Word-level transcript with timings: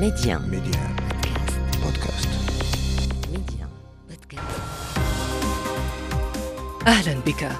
ميدي1 0.00 0.50
ميدي1 0.50 0.96
بودكاست 1.82 2.28
ميدي1 3.30 3.68
بودكاست 4.08 4.98
أهلا 6.86 7.20
بك. 7.26 7.52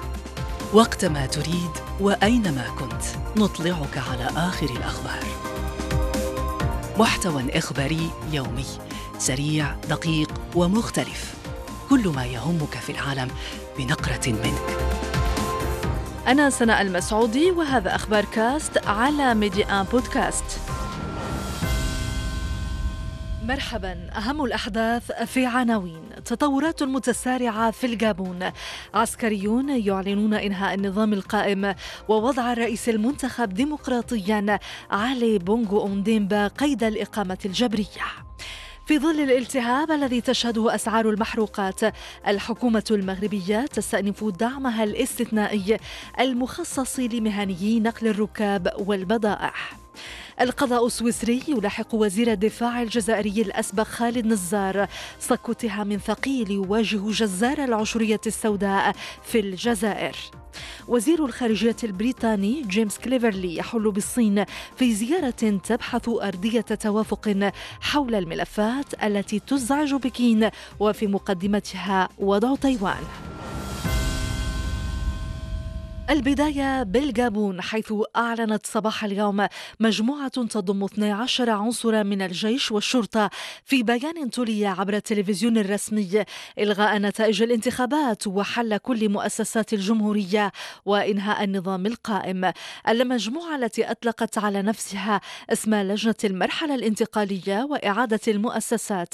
وقتما 0.73 1.25
تريد 1.25 1.71
وأينما 1.99 2.65
كنت. 2.79 3.03
نطلعك 3.37 3.97
على 3.97 4.29
آخر 4.35 4.69
الأخبار. 4.69 5.23
محتوى 6.99 7.57
إخباري 7.57 8.09
يومي. 8.31 8.65
سريع 9.19 9.75
دقيق 9.89 10.31
ومختلف. 10.55 11.33
كل 11.89 12.07
ما 12.07 12.25
يهمك 12.25 12.75
في 12.75 12.91
العالم 12.91 13.27
بنقرة 13.77 14.27
منك. 14.27 14.77
أنا 16.27 16.49
سناء 16.49 16.81
المسعودي 16.81 17.51
وهذا 17.51 17.95
أخبار 17.95 18.25
كاست 18.25 18.87
على 18.87 19.33
ميدي1 19.33 19.85
بودكاست. 19.91 20.70
مرحبا. 23.51 24.09
أهم 24.17 24.43
الأحداث 24.43 25.11
في 25.11 25.45
عناوين. 25.45 26.09
تطورات 26.25 26.83
متسارعة 26.83 27.71
في 27.71 27.85
الجابون. 27.85 28.51
عسكريون 28.93 29.69
يعلنون 29.69 30.33
إنهاء 30.33 30.73
النظام 30.73 31.13
القائم 31.13 31.75
ووضع 32.07 32.53
الرئيس 32.53 32.89
المنتخب 32.89 33.53
ديمقراطيا 33.53 34.59
علي 34.91 35.37
بونغو 35.37 35.81
أونديمبا 35.81 36.47
قيد 36.47 36.83
الإقامة 36.83 37.37
الجبرية. 37.45 38.05
في 38.85 38.99
ظل 38.99 39.19
الالتهاب 39.19 39.91
الذي 39.91 40.21
تشهده 40.21 40.75
أسعار 40.75 41.09
المحروقات 41.09 41.79
الحكومة 42.27 42.83
المغربية 42.91 43.65
تستأنف 43.65 44.23
دعمها 44.23 44.83
الاستثنائي 44.83 45.77
المخصص 46.19 46.99
لمهنيي 46.99 47.79
نقل 47.79 48.07
الركاب 48.07 48.73
والبضائع. 48.87 49.53
القضاء 50.41 50.85
السويسري 50.87 51.43
يلاحق 51.47 51.95
وزير 51.95 52.31
الدفاع 52.31 52.81
الجزائري 52.81 53.41
الأسبق 53.41 53.83
خالد 53.83 54.25
نزار. 54.25 54.87
صك 55.19 55.49
اتهام 55.49 55.97
ثقيل 55.97 56.51
يواجه 56.51 57.11
جزار 57.11 57.63
العشرية 57.63 58.21
السوداء 58.27 58.95
في 59.23 59.39
الجزائر. 59.39 60.15
وزير 60.87 61.25
الخارجية 61.25 61.75
البريطاني 61.83 62.61
جيمس 62.61 62.97
كليفرلي 62.97 63.55
يحل 63.55 63.91
بالصين 63.91 64.45
في 64.77 64.93
زيارة 64.93 65.59
تبحث 65.63 66.09
أرضية 66.09 66.61
توافق 66.61 67.51
حول 67.81 68.15
الملفات 68.15 69.03
التي 69.03 69.39
تزعج 69.39 69.93
بكين 69.93 70.49
وفي 70.79 71.07
مقدمتها 71.07 72.09
وضع 72.17 72.55
تايوان. 72.55 73.30
البداية 76.11 76.83
بالجابون 76.83 77.61
حيث 77.61 77.93
أعلنت 78.15 78.65
صباح 78.65 79.03
اليوم 79.03 79.47
مجموعة 79.79 80.27
تضم 80.27 80.83
12 80.83 81.49
عنصرا 81.49 82.03
من 82.03 82.21
الجيش 82.21 82.71
والشرطة 82.71 83.29
في 83.65 83.83
بيان 83.83 84.29
تلي 84.29 84.65
عبر 84.65 84.93
التلفزيون 84.93 85.57
الرسمي 85.57 86.23
إلغاء 86.59 86.97
نتائج 86.97 87.41
الانتخابات 87.41 88.27
وحل 88.27 88.77
كل 88.77 89.09
مؤسسات 89.09 89.73
الجمهورية 89.73 90.51
وإنهاء 90.85 91.43
النظام 91.43 91.85
القائم. 91.85 92.51
المجموعة 92.87 93.55
التي 93.55 93.91
أطلقت 93.91 94.37
على 94.37 94.61
نفسها 94.61 95.21
اسم 95.49 95.75
لجنة 95.75 96.15
المرحلة 96.23 96.75
الانتقالية 96.75 97.63
وإعادة 97.63 98.19
المؤسسات 98.27 99.13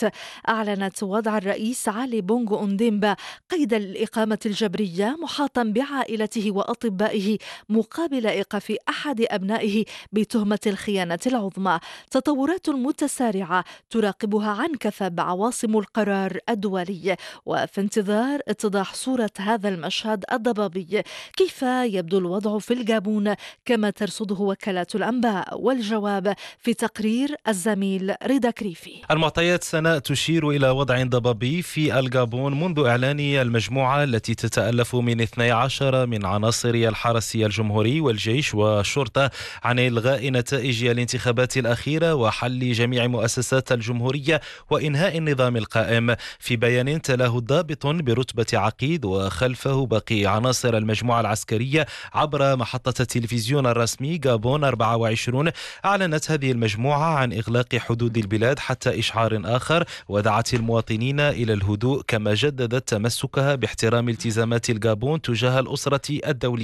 أعلنت 0.50 1.04
وضع 1.04 1.38
الرئيس 1.38 1.90
علي 1.90 2.22
بونغو 2.22 2.60
أونديمبا 2.60 3.16
قيد 3.52 3.74
الإقامة 3.74 4.40
الجبرية 4.46 5.18
محاطا 5.22 5.64
بعائلته 5.64 6.52
وأطبائه 6.52 6.87
أطبائه 6.88 7.38
مقابل 7.70 8.28
إيقاف 8.28 8.74
أحد 8.90 9.22
أبنائه 9.22 9.86
بتهمة 10.12 10.60
الخيانة 10.68 11.20
العظمى. 11.28 11.80
تطورات 12.12 12.70
متسارعة 12.70 13.64
تراقبها 13.90 14.50
عنكثب 14.50 15.20
عواصم 15.20 15.78
القرار 15.78 16.38
الدولي. 16.50 17.16
وفي 17.46 17.82
انتظار 17.82 18.40
اتضاح 18.48 18.94
صورة 18.94 19.30
هذا 19.40 19.70
المشهد 19.70 20.26
الضبابي 20.32 21.04
كيف 21.38 21.62
يبدو 21.64 22.18
الوضع 22.18 22.60
في 22.60 22.74
الجابون 22.74 23.34
كما 23.66 23.90
ترصده 23.90 24.36
وكالات 24.36 24.96
الأنباء؟ 24.96 25.62
والجواب 25.62 26.34
في 26.60 26.74
تقرير 26.74 27.36
الزميل 27.48 28.16
رضا 28.24 28.50
كريفي. 28.50 29.02
المعطيات 29.12 29.64
سناء 29.64 30.00
تشير 30.00 30.50
إلى 30.50 30.70
وضع 30.70 31.04
ضبابي 31.04 31.62
في 31.62 32.00
الجابون 32.00 32.60
منذ 32.60 32.86
إعلان 32.86 33.20
المجموعة 33.20 34.04
التي 34.04 34.36
تتألف 34.36 34.96
من 34.96 35.22
12 35.22 36.06
من 36.06 36.26
عناصر 36.26 36.76
الحرس 36.86 37.36
الجمهوري 37.36 38.02
والجيش 38.02 38.54
والشرطة 38.56 39.32
عن 39.64 39.80
إلغاء 39.80 40.30
نتائج 40.30 40.86
الانتخابات 40.86 41.58
الأخيرة 41.58 42.14
وحل 42.16 42.72
جميع 42.72 43.08
مؤسسات 43.08 43.72
الجمهورية 43.72 44.42
وإنهاء 44.70 45.18
النظام 45.18 45.58
القائم. 45.58 46.16
في 46.40 46.56
بيان 46.56 47.02
تلاه 47.02 47.40
ضابط 47.40 47.86
برتبة 47.86 48.46
عقيد 48.54 49.06
وخلفه 49.06 49.86
باقي 49.86 50.26
عناصر 50.26 50.78
المجموعة 50.78 51.22
العسكرية 51.22 51.86
عبر 52.14 52.56
محطة 52.56 53.02
التلفزيون 53.02 53.66
الرسمي 53.66 54.18
جابون 54.18 54.64
24 54.64 55.52
أعلنت 55.86 56.32
هذه 56.32 56.52
المجموعة 56.52 57.16
عن 57.16 57.34
إغلاق 57.34 57.76
حدود 57.76 58.18
البلاد 58.18 58.60
حتى 58.60 59.00
إشعار 59.00 59.42
آخر 59.46 59.84
ودعت 60.08 60.54
المواطنين 60.54 61.20
إلى 61.20 61.54
الهدوء 61.54 62.02
كما 62.08 62.34
جددت 62.34 62.90
تمسكها 62.90 63.56
باحترام 63.56 64.10
التزامات 64.10 64.70
الجابون 64.70 65.22
تجاه 65.22 65.60
الأسرة 65.60 66.20
الدولية. 66.28 66.57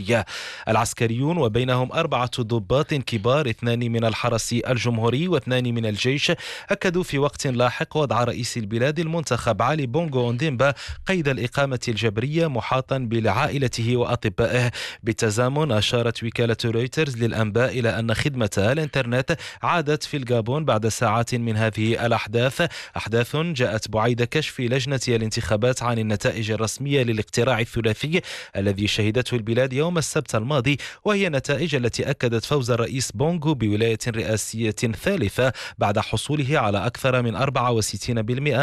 العسكريون 0.68 1.38
وبينهم 1.38 1.92
أربعة 1.92 2.32
ضباط 2.42 2.94
كبار 2.94 3.50
اثنان 3.50 3.80
من 3.80 4.06
الحرس 4.06 4.54
الجمهوري 4.54 5.28
واثنان 5.28 5.74
من 5.74 5.86
الجيش 5.86 6.32
أكدوا 6.70 7.04
في 7.04 7.20
وقت 7.20 7.48
لاحق 7.48 7.98
وضع 7.98 8.24
رئيس 8.24 8.58
البلاد 8.58 9.00
المنتخب 9.00 9.62
علي 9.62 9.86
بونغو 9.86 10.28
أونديمبا 10.28 10.74
قيد 11.08 11.28
الإقامة 11.28 11.80
الجبرية 11.88 12.48
محاطا 12.48 12.98
بعائلته 12.98 13.98
وأطبائه. 13.98 14.72
بالتزامن 15.04 15.72
أشارت 15.72 16.24
وكالة 16.24 16.58
رويترز 16.66 17.18
للأنباء 17.18 17.80
إلى 17.80 18.00
أن 18.00 18.14
خدمة 18.14 18.50
الإنترنت 18.58 19.38
عادت 19.64 20.04
في 20.04 20.18
الجابون 20.18 20.66
بعد 20.66 20.88
ساعات 20.88 21.36
من 21.36 21.58
هذه 21.58 22.06
الأحداث. 22.06 22.72
أحداث 22.98 23.36
جاءت 23.36 23.90
بعيد 23.90 24.24
كشف 24.24 24.60
لجنة 24.60 25.00
الانتخابات 25.08 25.84
عن 25.84 26.00
النتائج 26.00 26.52
الرسمية 26.52 27.04
للاقتراع 27.04 27.60
الثلاثي 27.60 28.22
الذي 28.56 28.88
شهدته 28.88 29.36
البلاد 29.36 29.74
يوم 29.74 29.83
السبت 29.90 30.36
الماضي 30.36 30.78
وهي 31.06 31.30
نتائج 31.30 31.76
التي 31.76 32.10
أكدت 32.10 32.46
فوز 32.46 32.72
الرئيس 32.72 33.12
بونغو 33.12 33.54
بولاية 33.54 34.00
رئاسية 34.08 34.72
ثالثة 34.72 35.54
بعد 35.78 36.00
حصوله 36.00 36.60
على 36.60 36.86
أكثر 36.86 37.22
من 37.22 37.38
64% 37.38 38.10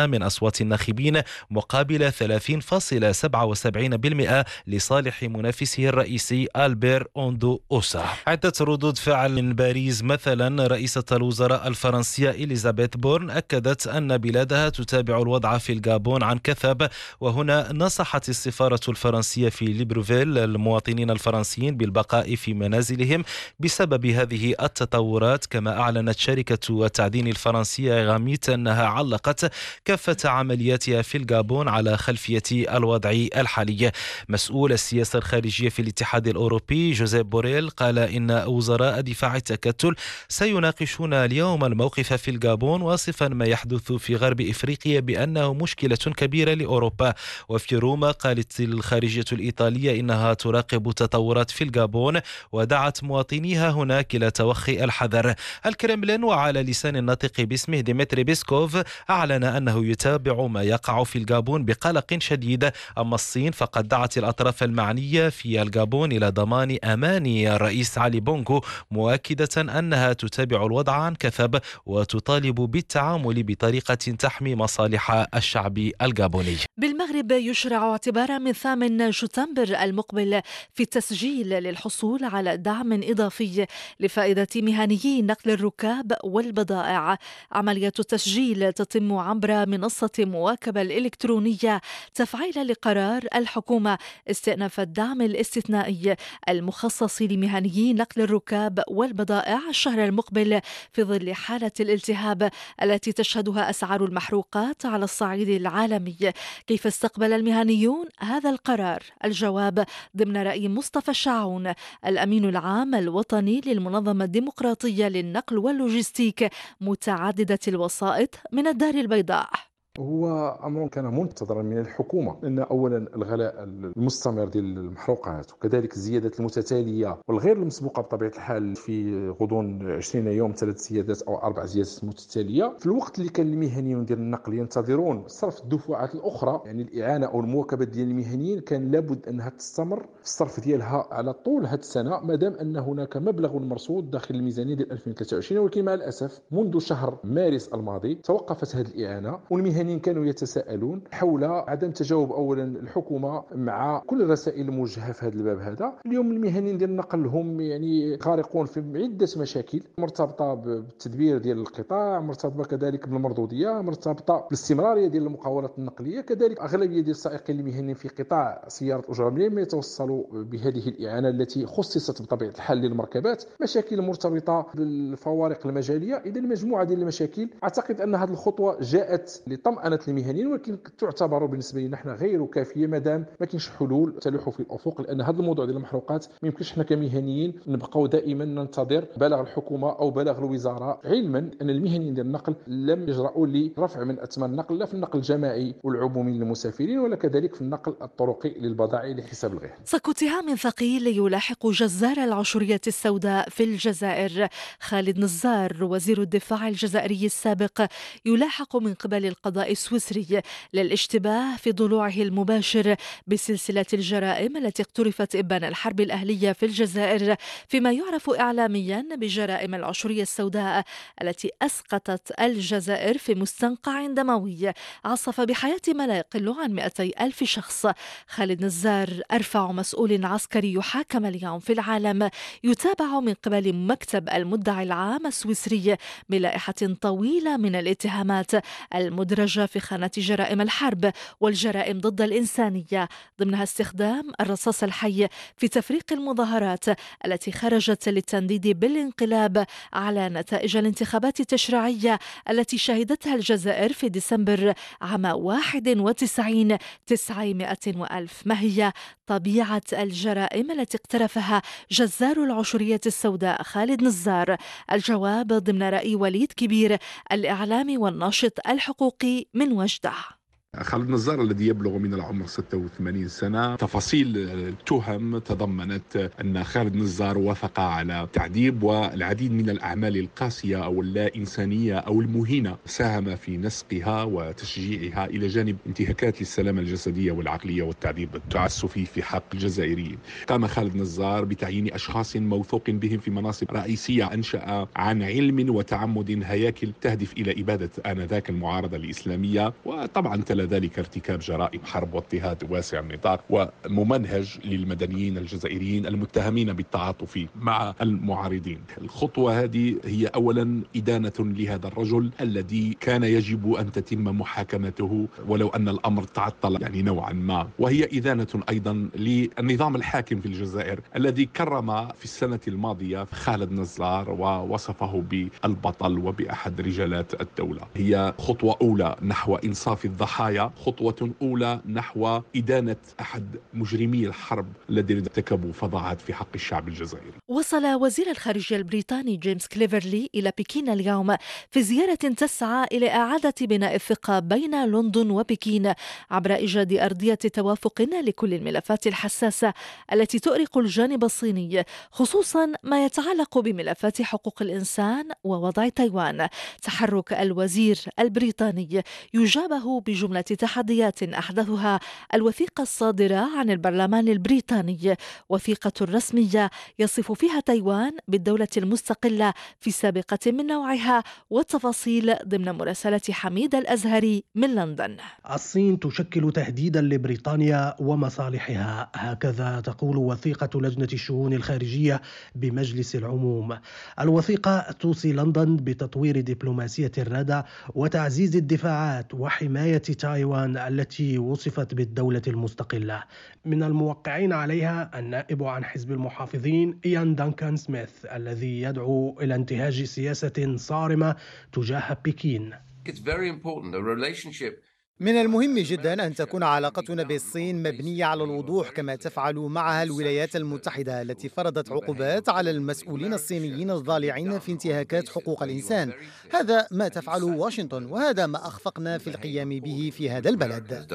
من 0.07 0.23
أصوات 0.23 0.61
الناخبين 0.61 1.23
مقابل 1.51 2.13
30.77% 2.13 4.45
لصالح 4.67 5.23
منافسه 5.23 5.89
الرئيسي 5.89 6.49
ألبير 6.57 7.07
أوندو 7.17 7.61
أوسا. 7.73 8.05
عدة 8.27 8.53
ردود 8.61 8.99
فعل 8.99 9.43
من 9.43 9.55
باريس 9.55 10.03
مثلا 10.03 10.67
رئيسة 10.67 11.05
الوزراء 11.13 11.69
الفرنسية 11.69 12.31
إليزابيث 12.31 12.89
بورن 12.97 13.31
أكدت 13.31 13.87
أن 13.87 14.19
بلادها 14.19 14.69
تتابع 14.69 15.23
الوضع 15.23 15.59
في 15.59 15.73
الجابون 15.73 16.23
عن 16.23 16.39
كثب 16.39 16.89
وهنا 17.21 17.73
نصحت 17.73 18.29
السفارة 18.29 18.81
الفرنسية 18.89 19.49
في 19.49 19.65
ليبروفيل 19.65 20.39
المواطنين 20.39 21.10
الفرنسيين 21.13 21.77
بالبقاء 21.77 22.35
في 22.35 22.55
منازلهم 22.55 23.25
بسبب 23.61 24.07
هذه 24.07 24.55
التطورات 24.63 25.47
كما 25.47 25.81
أعلنت 25.81 26.19
شركة 26.19 26.85
التعدين 26.87 27.29
الفرنسية 27.29 28.05
إيراميت 28.05 28.49
أنها 28.49 28.87
علقت 28.87 29.53
كافة 29.85 30.17
عملياتها 30.25 31.03
في 31.03 31.19
الجابون 31.19 31.69
على 31.69 31.97
خلفية 31.97 32.43
الوضع 32.53 33.11
الحالي. 33.11 33.93
مسؤول 34.29 34.73
السياسة 34.73 35.19
الخارجية 35.19 35.69
في 35.69 35.83
الاتحاد 35.83 36.29
الأوروبي 36.29 36.93
جوزيف 36.93 37.23
بوريل 37.23 37.71
قال 37.71 37.99
إن 37.99 38.31
وزراء 38.31 39.01
دفاع 39.01 39.37
التكتل 39.37 39.95
سيناقشون 40.29 41.15
اليوم 41.15 41.65
الموقف 41.65 42.13
في 42.13 42.31
الجابون 42.31 42.83
واصفا 42.83 43.29
ما 43.29 43.45
يحدث 43.45 43.93
في 43.93 44.17
غرب 44.17 44.41
إفريقيا 44.41 45.01
بأنه 45.01 45.55
مشكلة 45.55 45.97
كبيرة 45.97 46.55
لأوروبا. 46.55 47.15
وفي 47.49 47.77
روما 47.77 48.11
قالت 48.11 48.61
الخارجية 48.61 49.25
الإيطالية 49.33 50.01
إنها 50.01 50.35
تراقب 50.35 50.87
تطورات 51.03 51.51
في 51.51 51.65
الجابون 51.65 52.21
ودعت 52.53 53.05
مواطنيها 53.05 53.71
هناك 53.71 54.15
إلى 54.15 54.31
توخي 54.31 54.85
الحذر. 54.85 55.35
الكرملين 55.67 56.25
وعلى 56.25 56.63
لسان 56.63 56.97
الناطق 56.97 57.41
باسمه 57.41 57.81
ديمتري 57.81 58.25
بيسكوف 58.25 58.83
أعلن 59.11 59.45
أنه 59.45 59.87
يتابع 59.87 60.47
ما 60.47 60.63
يقع 60.63 61.05
في 61.05 61.17
الجابون 61.19 61.65
بقلق 61.65 62.17
شديد. 62.19 62.71
أما 62.99 63.15
الصين 63.15 63.53
فقد 63.53 63.89
دعت 63.89 64.19
الأطراف 64.19 64.63
المعنية 64.63 65.29
في 65.29 65.63
الجابون 65.63 66.13
إلى 66.13 66.29
ضمان 66.31 66.79
أمان 66.85 67.27
الرئيس 67.27 67.99
علي 67.99 68.21
بونغو 68.21 68.65
مؤكدة 68.91 69.79
أنها 69.79 70.13
تتابع 70.13 70.67
الوضع 70.67 70.93
عن 70.93 71.15
كثب 71.15 71.61
وتطالب 71.87 72.55
بالتعامل 72.55 73.43
بطريقة 73.43 73.95
تحمي 73.95 74.55
مصالح 74.55 75.27
الشعب 75.35 75.79
الجابوني. 76.03 76.57
بالمغرب 76.77 77.33
يشرع 77.33 77.91
اعتبارا 77.91 78.39
من 78.39 78.53
ثامن 78.53 79.13
شتنبر 79.13 79.83
المقبل 79.83 80.41
في 80.75 80.85
التسجيل 80.91 81.49
للحصول 81.49 82.25
على 82.25 82.57
دعم 82.57 82.93
إضافي 82.93 83.67
لفائدة 84.01 84.47
مهنيي 84.57 85.23
نقل 85.23 85.51
الركاب 85.51 86.17
والبضائع. 86.25 87.19
عملية 87.53 87.93
التسجيل 87.99 88.73
تتم 88.73 89.13
عبر 89.13 89.69
منصة 89.69 90.11
مواكبة 90.19 90.83
الإلكترونية 90.83 91.81
تفعيلا 92.15 92.65
لقرار 92.65 93.23
الحكومة 93.35 93.99
استئناف 94.31 94.81
الدعم 94.81 95.23
الاستثنائي 95.23 96.17
المخصص 96.49 97.23
لمهنيي 97.23 97.93
نقل 97.93 98.23
الركاب 98.23 98.83
والبضائع 98.89 99.61
الشهر 99.69 100.05
المقبل 100.05 100.61
في 100.93 101.05
ظل 101.05 101.35
حالة 101.35 101.73
الالتهاب 101.81 102.51
التي 102.83 103.13
تشهدها 103.13 103.71
أسعار 103.71 104.05
المحروقات 104.05 104.87
على 104.87 105.05
الصعيد 105.05 105.49
العالمي. 105.49 106.33
كيف 106.67 106.87
استقبل 106.87 107.33
المهنيون 107.33 108.07
هذا 108.19 108.51
القرار؟ 108.51 109.03
الجواب 109.25 109.87
ضمن 110.17 110.37
رأي 110.37 110.69
مصطفى 110.81 111.11
الشعون 111.11 111.73
الأمين 112.07 112.45
العام 112.45 112.95
الوطني 112.95 113.61
للمنظمة 113.67 114.25
الديمقراطية 114.25 115.09
للنقل 115.09 115.59
واللوجستيك 115.59 116.51
متعددة 116.81 117.59
الوسائط 117.69 118.35
من 118.53 118.67
الدار 118.67 118.95
البيضاء. 118.95 119.70
هو 120.01 120.49
أمر 120.65 120.89
كان 120.89 121.05
منتظرا 121.05 121.63
من 121.63 121.79
الحكومة 121.79 122.37
لأن 122.43 122.59
اولا 122.59 122.97
الغلاء 123.17 123.65
المستمر 123.65 124.45
ديال 124.49 124.65
المحروقات 124.79 125.53
وكذلك 125.53 125.95
الزيادات 125.95 126.41
المتتالية 126.41 127.19
والغير 127.29 127.57
المسبوقة 127.57 128.03
بطبيعة 128.03 128.29
الحال 128.31 128.77
في 128.77 129.29
غضون 129.29 129.91
20 129.91 130.27
يوم 130.27 130.53
ثلاث 130.57 130.79
زيادات 130.89 131.23
أو 131.23 131.37
أربع 131.37 131.65
زيادات 131.67 132.05
متتالية. 132.05 132.75
في 132.79 132.87
الوقت 132.87 133.19
اللي 133.19 133.31
كان 133.31 133.47
المهنيون 133.47 134.05
ديال 134.05 134.19
النقل 134.19 134.55
ينتظرون 134.55 135.25
صرف 135.27 135.61
الدفعات 135.63 136.15
الأخرى 136.15 136.63
يعني 136.65 136.83
الإعانة 136.83 137.27
أو 137.27 137.41
المواكبة 137.41 137.85
ديال 137.85 138.09
المهنيين 138.11 138.61
كان 138.61 138.91
لابد 138.91 139.29
أنها 139.29 139.49
تستمر 139.49 140.01
في 140.01 140.25
الصرف 140.25 140.61
ديالها 140.61 141.09
على 141.11 141.33
طول 141.33 141.67
هذه 141.67 141.79
السنة 141.79 142.21
ما 142.21 142.35
دام 142.35 142.53
أن 142.55 142.77
هناك 142.77 143.17
مبلغ 143.17 143.59
مرصود 143.59 144.11
داخل 144.11 144.35
الميزانية 144.35 144.75
ديال 144.75 144.93
2023 144.93 145.63
ولكن 145.63 145.85
مع 145.85 145.95
الأسف 145.95 146.41
منذ 146.51 146.79
شهر 146.79 147.19
مارس 147.25 147.69
الماضي 147.69 148.15
توقفت 148.15 148.77
هذه 148.77 148.87
الإعانة 148.87 149.39
والمهنيين 149.51 149.90
المواطنين 149.91 149.99
كانوا 150.01 150.27
يتساءلون 150.27 151.03
حول 151.13 151.45
عدم 151.45 151.91
تجاوب 151.91 152.33
اولا 152.33 152.65
الحكومة 152.65 153.45
مع 153.55 154.03
كل 154.07 154.23
الرسائل 154.23 154.69
الموجهة 154.69 155.13
في 155.13 155.27
هذا 155.27 155.35
الباب 155.35 155.59
هذا. 155.59 155.93
اليوم 156.07 156.31
المهنيين 156.33 156.79
ديال 156.79 156.91
النقل 156.91 157.27
هم 157.27 157.61
يعني 157.61 158.19
غارقون 158.23 158.67
في 158.67 158.81
عدة 158.95 159.29
مشاكل 159.37 159.81
مرتبطة 159.99 160.55
بالتدبير 160.55 161.39
ديال 161.39 161.59
القطاع 161.59 162.21
مرتبطة 162.21 162.65
كذلك 162.77 163.09
بالمردودية 163.09 163.83
مرتبطة 163.83 164.45
بالاستمرارية 164.45 165.09
ديال 165.09 165.27
المقاولات 165.27 165.79
النقلية 165.79 166.21
كذلك 166.21 166.61
أغلبية 166.61 167.01
ديال 167.01 167.11
السائقين 167.11 167.61
المهنيين 167.61 167.95
في 167.95 168.09
قطاع 168.09 168.65
سيارة 168.69 169.01
الاجره 169.01 169.31
لم 169.31 169.59
يتوصلوا 169.59 170.25
بهذه 170.33 170.89
الإعانة 170.89 171.29
التي 171.29 171.67
خصصت 171.67 172.23
بطبيعة 172.23 172.51
الحال 172.51 172.79
للمركبات. 172.79 173.45
مشاكل 173.63 174.03
مرتبطة 174.03 174.67
بالفوارق 174.75 175.67
المجالية. 175.67 176.15
إذا 176.15 176.41
مجموعة 176.41 176.85
ديال 176.85 177.01
المشاكل 177.03 177.49
أعتقد 177.65 178.01
أن 178.01 178.15
هذه 178.15 178.31
الخطوة 178.31 178.77
جاءت 178.81 179.43
لطمأنة 179.47 179.70
طمأنة 179.71 179.99
المهنيين 180.09 180.47
ولكن 180.47 180.79
تعتبر 180.99 181.47
بالنسبة 181.47 181.81
لنا 181.81 181.91
نحن 181.91 182.09
غير 182.09 182.47
كافية 182.47 182.87
مادام 182.87 183.27
ما 183.41 183.47
كاينش 183.47 183.69
حلول 183.69 184.19
تلوح 184.21 184.49
في 184.51 184.61
الأفق 184.61 185.01
لأن 185.01 185.21
هذا 185.21 185.41
الموضوع 185.41 185.65
ديال 185.65 185.77
المحروقات 185.77 186.27
ما 186.43 186.49
يمكنش 186.49 186.73
حنا 186.73 186.85
كمهنيين 186.85 187.55
نبقاو 187.67 188.07
دائما 188.07 188.45
ننتظر 188.45 189.05
بلاغ 189.17 189.41
الحكومة 189.41 189.91
أو 189.91 190.11
بلاغ 190.11 190.39
الوزارة. 190.39 191.01
علما 191.05 191.39
أن 191.63 191.71
المهنيين 191.71 192.15
ديال 192.15 192.27
النقل 192.27 192.55
لم 192.67 193.09
يجرؤوا 193.09 193.47
لرفع 193.47 194.05
من 194.05 194.19
أثمان 194.21 194.51
النقل 194.51 194.79
لا 194.79 194.87
في 194.87 194.95
النقل 194.95 195.19
الجماعي 195.19 195.75
والعمومي 195.83 196.33
للمسافرين 196.33 196.99
ولا 196.99 197.17
كذلك 197.17 197.55
في 197.55 197.61
النقل 197.61 197.95
الطرقي 198.03 198.51
للبضائع 198.51 199.13
لحساب 199.13 199.53
الغير. 199.53 199.73
صك 199.85 200.09
اتهام 200.09 200.55
ثقيل 200.55 201.07
يلاحق 201.07 201.67
جزار 201.67 202.17
العشرية 202.17 202.81
السوداء 202.87 203.49
في 203.49 203.65
الجزائر. 203.65 204.49
خالد 204.81 205.19
نزار 205.19 205.77
وزير 205.85 206.23
الدفاع 206.23 206.69
الجزائري 206.69 207.27
السابق 207.27 207.87
يلاحق 208.27 208.77
من 208.77 208.95
قبل 208.95 209.27
القضاء 209.27 209.60
السويسري 209.63 210.43
للاشتباه 210.75 211.57
في 211.57 211.73
ضلوعه 211.73 212.15
المباشر 212.17 212.97
بسلسلة 213.27 213.87
الجرائم 213.93 214.57
التي 214.57 214.83
اقترفت 214.83 215.37
إبان 215.37 215.65
الحرب 215.65 216.01
الأهلية 216.01 216.53
في 216.53 216.67
الجزائر 216.67 217.37
فيما 217.69 217.93
يعرف 217.93 218.31
إعلاميا 218.31 219.07
بجرائم 219.17 219.75
العشرية 219.75 220.23
السوداء 220.23 220.85
التي 221.23 221.51
أسقطت 221.63 222.41
الجزائر 222.41 223.19
في 223.19 223.35
مستنقع 223.35 224.07
دموي. 224.07 224.73
عصف 225.05 225.41
بحياة 225.41 225.81
ما 225.89 226.07
لا 226.07 226.17
يقل 226.17 226.55
عن 226.59 226.73
200 226.73 227.11
ألف 227.21 227.45
شخص. 227.45 227.87
خالد 228.29 228.65
نزار 228.65 229.09
أرفع 229.33 229.73
مسؤول 229.73 230.25
عسكري 230.25 230.73
يحاكم 230.73 231.27
اليوم 231.27 231.59
في 231.59 231.73
العالم. 231.73 232.31
يتابع 232.65 233.21
من 233.21 233.35
قبل 233.35 233.73
مكتب 233.75 234.29
المدعي 234.29 234.83
العام 234.83 235.27
السويسري 235.27 235.97
بلائحة 236.29 236.75
طويلة 237.01 237.57
من 237.57 237.75
الاتهامات 237.75 238.51
المدرجة 238.95 239.50
في 239.59 239.81
خانة 239.81 240.11
جرائم 240.17 240.61
الحرب 240.61 241.13
والجرائم 241.41 242.01
ضد 242.01 242.21
الإنسانية 242.21 243.09
ضمنها 243.41 243.63
استخدام 243.63 244.33
الرصاص 244.41 244.83
الحي 244.83 245.29
في 245.57 245.69
تفريق 245.69 246.13
المظاهرات 246.13 246.85
التي 247.27 247.53
خرجت 247.53 248.09
للتنديد 248.09 248.81
بالانقلاب 248.81 249.67
على 249.93 250.29
نتائج 250.29 250.77
الانتخابات 250.77 251.41
التشريعية 251.41 252.19
التي 252.51 252.79
شهدتها 252.79 253.35
الجزائر 253.35 253.93
في 253.93 254.09
ديسمبر 254.09 254.75
عام 255.01 255.25
91 255.25 256.79
900 257.07 257.77
وألف. 257.97 258.43
ما 258.47 258.61
هي 258.61 258.93
طبيعة 259.27 259.83
الجرائم 259.93 260.71
التي 260.71 260.97
اقترفها 260.97 261.63
جزار 261.91 262.45
العشرية 262.45 263.01
السوداء 263.07 263.63
خالد 263.63 264.03
نزار؟ 264.03 264.57
الجواب 264.93 265.47
ضمن 265.47 265.83
رأي 265.83 266.15
وليد 266.15 266.53
كبير 266.53 266.99
الإعلامي 267.33 267.99
والناشط 267.99 268.69
الحقوقي 268.69 269.40
من 269.55 269.73
وجده 269.73 270.40
خالد 270.79 271.11
نزار 271.11 271.43
الذي 271.43 271.67
يبلغ 271.67 271.99
من 271.99 272.15
العمر 272.15 272.47
86 272.47 273.29
سنة. 273.29 273.77
تفاصيل 273.77 274.37
التهم 274.37 275.39
تضمنت 275.39 276.31
أن 276.41 276.65
خالد 276.65 276.97
نزار 276.97 277.39
وافق 277.39 277.81
على 277.81 278.29
تعذيب 278.33 278.83
والعديد 278.83 279.53
من 279.53 279.71
الأعمال 279.71 280.17
القاسية 280.17 280.85
أو 280.85 281.01
اللا 281.01 281.37
إنسانية 281.37 281.99
أو 281.99 282.21
المهينة 282.21 282.77
ساهم 282.87 283.37
في 283.37 283.57
نسقها 283.57 284.23
وتشجيعها 284.23 285.27
إلى 285.27 285.47
جانب 285.47 285.77
انتهاكات 285.87 286.41
للسلامة 286.41 286.81
الجسدية 286.81 287.33
والعقلية 287.33 287.83
والتعذيب 287.83 288.37
التعسفي 288.37 289.05
في 289.07 289.23
حق 289.23 289.45
الجزائريين. 289.55 290.19
قام 290.49 290.67
خالد 290.67 290.97
نزار 290.97 291.45
بتعيين 291.45 291.93
أشخاص 291.95 292.37
موثوق 292.37 292.91
بهم 292.91 293.19
في 293.19 293.31
مناصب 293.31 293.71
رئيسية 293.71 294.35
أنشأ 294.35 294.87
عن 294.97 295.23
علم 295.23 295.75
وتعمد 295.75 296.43
هياكل 296.45 296.93
تهدف 297.01 297.33
إلى 297.33 297.61
إبادة 297.63 297.91
آنذاك 298.07 298.51
المعارضة 298.51 298.97
الإسلامية. 298.97 299.73
وطبعا 299.85 300.43
ذلك 300.65 300.99
ارتكاب 300.99 301.39
جرائم 301.39 301.81
حرب 301.85 302.15
واضطهاد 302.15 302.71
واسع 302.71 303.01
النطاق 303.01 303.41
وممنهج 303.51 304.59
للمدنيين 304.65 305.39
الجزائريين 305.39 306.07
المتهمين 306.07 306.73
بالتعاطف 306.73 307.47
مع 307.57 307.95
المعارضين. 308.03 308.81
الخطوة 309.01 309.63
هذه 309.63 309.97
هي 310.05 310.27
أولا 310.27 310.83
إدانة 310.97 311.33
لهذا 311.39 311.87
الرجل 311.87 312.31
الذي 312.41 312.97
كان 313.01 313.23
يجب 313.23 313.73
أن 313.73 313.93
تتم 313.93 314.25
محاكمته 314.25 315.29
ولو 315.49 315.69
أن 315.69 315.89
الأمر 315.89 316.23
تعطل 316.23 316.83
يعني 316.83 317.03
نوعا 317.03 317.33
ما. 317.33 317.69
وهي 317.79 318.09
إدانة 318.13 318.47
أيضا 318.69 319.09
للنظام 319.17 319.97
الحاكم 319.97 320.41
في 320.41 320.47
الجزائر 320.47 321.01
الذي 321.17 321.47
كرم 321.47 322.09
في 322.09 322.25
السنة 322.25 322.61
الماضية 322.69 323.25
خالد 323.25 323.73
نزار 323.73 324.31
ووصفه 324.31 325.25
بالبطل 325.31 326.19
وبأحد 326.19 326.81
رجالات 326.81 327.41
الدولة. 327.41 327.81
هي 327.97 328.35
خطوة 328.39 328.77
أولى 328.83 329.17
نحو 329.23 329.57
إنصاف 329.57 330.05
الضحايا 330.05 330.50
الضحايا 330.51 330.71
خطوة 330.77 331.31
أولى 331.43 331.81
نحو 331.89 332.41
إدانة 332.57 332.97
أحد 333.21 333.57
مجرمي 333.75 334.27
الحرب 334.27 334.67
الذين 334.91 335.17
ارتكبوا 335.19 335.73
فظاعات 335.73 336.21
في 336.21 336.35
حق 336.35 336.49
الشعب 336.55 336.89
الجزائري. 336.89 337.33
وصل 337.49 337.87
وزير 337.87 338.31
الخارجية 338.31 338.77
البريطاني 338.77 339.37
جيمس 339.37 339.67
كليفرلي 339.67 340.31
إلى 340.35 340.53
بكين 340.59 340.89
اليوم 340.89 341.37
في 341.71 341.83
زيارة 341.83 342.15
تسعى 342.15 342.87
إلى 342.93 343.11
إعادة 343.11 343.55
بناء 343.61 343.95
الثقة 343.95 344.39
بين 344.39 344.85
لندن 344.85 345.31
وبكين 345.31 345.93
عبر 346.31 346.55
إيجاد 346.55 346.93
أرضية 346.93 347.35
توافق 347.35 348.03
لكل 348.03 348.55
الملفات 348.55 349.07
الحساسة 349.07 349.75
التي 350.13 350.39
تؤرق 350.39 350.79
الجانب 350.79 351.25
الصيني 351.25 351.85
خصوصا 352.11 352.73
ما 352.83 353.05
يتعلق 353.05 353.59
بملفات 353.59 354.23
حقوق 354.23 354.63
الإنسان 354.63 355.29
ووضع 355.45 355.89
تايوان. 355.89 356.49
تحرك 356.83 357.33
الوزير 357.33 357.99
البريطاني 358.19 359.03
يجابه 359.35 360.01
بجملة 360.01 360.40
تحديات 360.43 361.23
أحدثها 361.23 362.01
الوثيقة 362.35 362.83
الصادرة 362.83 363.59
عن 363.59 363.71
البرلمان 363.71 364.29
البريطاني. 364.29 365.17
وثيقة 365.49 365.93
رسمية 366.03 366.71
يصف 366.99 367.33
فيها 367.33 367.61
تايوان 367.61 368.13
بالدولة 368.29 368.69
المستقلة 368.77 369.53
في 369.81 369.91
سابقة 369.91 370.39
من 370.47 370.67
نوعها 370.67 371.23
والتفاصيل 371.51 372.35
ضمن 372.49 372.71
مراسلة 372.71 373.21
حميد 373.31 373.75
الأزهري 373.75 374.45
من 374.55 374.75
لندن. 374.75 375.17
الصين 375.55 376.01
تشكل 376.01 376.53
تهديدا 376.53 377.01
لبريطانيا 377.01 377.95
ومصالحها. 377.99 379.11
هكذا 379.15 379.81
تقول 379.81 380.17
وثيقة 380.17 380.81
لجنة 380.81 381.09
الشؤون 381.13 381.53
الخارجية 381.53 382.21
بمجلس 382.55 383.17
العموم. 383.17 383.79
الوثيقة 384.21 384.93
توصي 384.93 385.33
لندن 385.33 385.77
بتطوير 385.77 386.41
دبلوماسية 386.41 387.13
الردع 387.19 387.63
وتعزيز 387.95 388.57
الدفاعات 388.57 389.35
وحماية 389.35 390.03
تايوان 390.31 390.77
التي 390.77 391.39
وصفت 391.39 391.95
بالدولة 391.95 392.43
المستقلة 392.47 393.25
من 393.65 393.83
الموقعين 393.83 394.53
عليها 394.53 395.19
النائب 395.19 395.63
عن 395.63 395.85
حزب 395.85 396.13
المحافظين 396.13 397.01
إيان 397.05 397.35
دانكان 397.35 397.77
سميث 397.77 398.25
الذي 398.25 398.81
يدعو 398.83 399.39
إلى 399.41 399.55
انتهاج 399.55 400.03
سياسة 400.05 400.77
صارمة 400.77 401.37
تجاه 401.73 402.17
بكين 402.25 402.73
It's 403.09 403.19
very 403.19 403.49
important. 403.49 403.95
A 403.95 404.03
relationship 404.03 404.75
من 405.21 405.37
المهم 405.37 405.79
جدا 405.79 406.27
أن 406.27 406.35
تكون 406.35 406.63
علاقتنا 406.63 407.23
بالصين 407.23 407.83
مبنية 407.83 408.25
على 408.25 408.45
الوضوح 408.45 408.91
كما 408.91 409.17
تفعل 409.17 409.55
معها 409.55 410.03
الولايات 410.03 410.57
المتحدة 410.57 411.23
التي 411.23 411.49
فرضت 411.49 411.93
عقوبات 411.93 412.49
على 412.49 412.71
المسؤولين 412.71 413.35
الصينيين 413.35 413.91
الضالعين 413.91 414.59
في 414.59 414.73
انتهاكات 414.73 415.29
حقوق 415.29 415.63
الإنسان. 415.63 416.13
هذا 416.53 416.87
ما 416.91 417.09
تفعله 417.09 417.47
واشنطن 417.47 418.05
وهذا 418.05 418.47
ما 418.47 418.67
أخفقنا 418.67 419.19
في 419.19 419.31
القيام 419.31 419.69
به 419.69 420.13
في 420.17 420.31
هذا 420.31 420.49
البلد. 420.49 421.07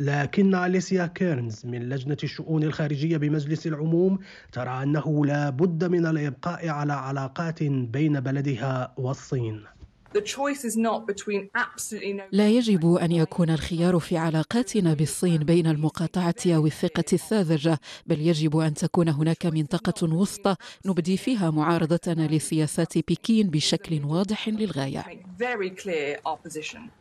لكن 0.00 0.54
أليسيا 0.54 1.06
كيرنز 1.06 1.66
من 1.66 1.88
لجنة 1.88 2.16
الشؤون 2.24 2.62
الخارجية 2.62 3.16
بمجلس 3.16 3.66
العموم 3.66 4.18
ترى 4.52 4.82
أنه 4.82 5.26
لا 5.26 5.50
بد 5.50 5.84
من 5.84 6.06
الإبقاء 6.06 6.68
على 6.68 6.92
علاقات 6.92 7.62
بين 7.62 8.20
بلدها 8.20 8.94
والصين. 8.96 9.77
لا 12.32 12.48
يجب 12.48 12.94
أن 12.94 13.12
يكون 13.12 13.50
الخيار 13.50 13.98
في 13.98 14.16
علاقاتنا 14.16 14.94
بالصين 14.94 15.38
بين 15.38 15.66
المقاطعة 15.66 16.34
أو 16.46 16.66
الثقة 16.66 17.04
الساذجة 17.12 17.78
بل 18.06 18.20
يجب 18.20 18.56
أن 18.56 18.74
تكون 18.74 19.08
هناك 19.08 19.46
منطقة 19.46 20.14
وسطى 20.14 20.56
نبدي 20.86 21.16
فيها 21.16 21.50
معارضتنا 21.50 22.26
لسياسات 22.28 22.98
بكين 22.98 23.50
بشكل 23.50 24.04
واضح 24.04 24.48
للغاية. 24.48 25.04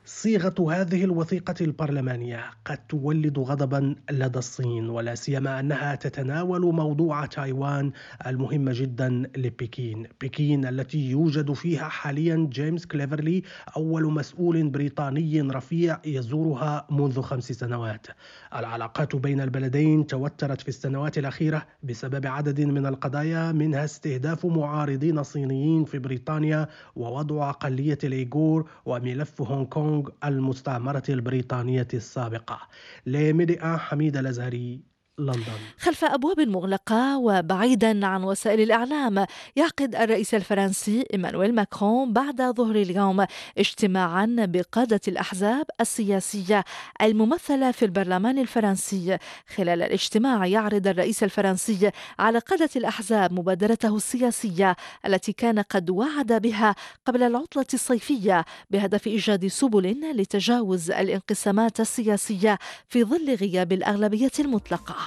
صيغة 0.10 0.72
هذه 0.72 1.04
الوثيقة 1.04 1.56
البرلمانية 1.62 2.44
قد 2.66 2.78
تولد 2.78 3.40
غضبا 3.40 3.96
لدى 4.12 4.40
الصين 4.40 4.90
ولا 4.90 5.16
سيما 5.16 5.60
أنها 5.60 5.96
تتناول 5.96 6.62
موضوع 6.62 7.26
تايوان 7.26 7.92
المهم 8.28 8.70
جدا 8.70 9.10
لبكين. 9.38 10.08
بكين 10.22 10.66
التي 10.66 11.10
يوجد 11.10 11.54
فيها 11.54 11.88
حاليا 11.88 12.50
جيمس 12.52 12.86
كليفرلي 12.86 13.44
أول 13.78 14.14
مسؤول 14.14 14.70
بريطاني 14.70 15.42
رفيع 15.42 16.00
يزورها 16.06 16.88
منذ 16.92 17.22
خمس 17.22 17.52
سنوات. 17.52 18.08
العلاقات 18.56 19.16
بين 19.16 19.42
البلدين 19.42 20.08
توترت 20.08 20.62
في 20.62 20.68
السنوات 20.68 21.18
الأخيرة 21.18 21.68
بسبب 21.84 22.28
عدد 22.28 22.62
من 22.62 22.86
القضايا 22.86 23.52
منها 23.52 23.86
استهداف 23.86 24.46
معارضين 24.46 25.24
صينيين 25.24 25.86
في 25.86 26.00
بريطانيا 26.00 26.68
ووضع 26.96 27.50
أقلية 27.50 27.98
الإيغور 28.04 28.70
وملف 28.86 29.42
هونغ 29.42 29.66
كونغ 29.66 29.97
المستعمرة 30.24 31.04
البريطانية 31.10 31.88
السابقة. 31.94 32.60
لميديا 33.06 33.78
حميد 33.78 34.18
الأزهري. 34.18 34.97
لندن. 35.20 35.42
خلف 35.80 36.06
أبواب 36.06 36.40
مغلقة 36.40 37.18
وبعيدا 37.18 38.06
عن 38.06 38.24
وسائل 38.24 38.62
الإعلام 38.62 39.26
يعقد 39.56 39.96
الرئيس 39.96 40.34
الفرنسي 40.34 41.06
إيمانويل 41.14 41.56
ماكرون 41.56 42.14
بعد 42.14 42.42
ظهر 42.42 42.76
اليوم 42.76 43.26
اجتماعا 43.58 44.36
بقادة 44.40 45.02
الأحزاب 45.08 45.66
السياسية 45.82 46.64
الممثلة 47.02 47.72
في 47.72 47.86
البرلمان 47.86 48.40
الفرنسي. 48.40 49.18
خلال 49.56 49.82
الاجتماع 49.82 50.46
يعرض 50.46 50.88
الرئيس 50.88 51.24
الفرنسي 51.24 51.92
على 52.20 52.40
قادة 52.40 52.70
الأحزاب 52.76 53.34
مبادرته 53.34 53.96
السياسية 53.96 54.76
التي 55.06 55.34
كان 55.34 55.60
قد 55.60 55.90
وعد 55.90 56.42
بها 56.42 56.76
قبل 57.06 57.24
العطلة 57.24 57.66
الصيفية 57.74 58.46
بهدف 58.72 59.08
إيجاد 59.08 59.48
سبل 59.48 59.98
لتجاوز 60.16 60.92
الانقسامات 60.92 61.80
السياسية 61.80 62.60
في 62.90 63.04
ظل 63.04 63.36
غياب 63.36 63.72
الأغلبية 63.72 64.32
المطلقة. 64.40 65.07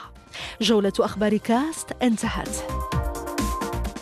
جولة 0.60 0.92
أخبار 1.00 1.36
كاست 1.36 1.86
انتهت. 2.02 2.48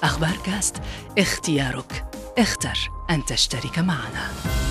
أخبار 0.03 0.37
كاست 0.47 0.77
اختيارك. 1.19 2.05
اختر 2.39 2.91
أن 3.11 3.25
تشترك 3.25 3.79
معنا. 3.79 4.68